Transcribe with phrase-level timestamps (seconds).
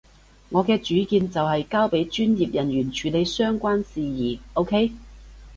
[0.49, 4.91] 我嘅主見就係交畀專業人員處理相關事宜，OK？